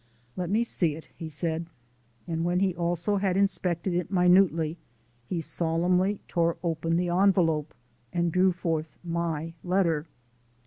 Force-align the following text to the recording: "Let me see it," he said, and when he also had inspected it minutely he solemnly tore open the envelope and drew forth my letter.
"Let 0.35 0.49
me 0.49 0.63
see 0.63 0.95
it," 0.95 1.09
he 1.15 1.29
said, 1.29 1.67
and 2.27 2.43
when 2.43 2.59
he 2.59 2.73
also 2.73 3.17
had 3.17 3.37
inspected 3.37 3.93
it 3.93 4.09
minutely 4.09 4.79
he 5.27 5.39
solemnly 5.41 6.21
tore 6.27 6.57
open 6.63 6.97
the 6.97 7.09
envelope 7.09 7.75
and 8.11 8.31
drew 8.31 8.51
forth 8.51 8.97
my 9.03 9.53
letter. 9.63 10.07